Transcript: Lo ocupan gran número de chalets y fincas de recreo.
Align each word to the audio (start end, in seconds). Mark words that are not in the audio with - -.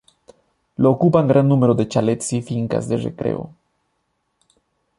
Lo 0.77 0.89
ocupan 0.89 1.27
gran 1.27 1.47
número 1.47 1.75
de 1.75 1.87
chalets 1.87 2.33
y 2.33 2.41
fincas 2.41 2.87
de 2.89 2.97
recreo. 2.97 3.51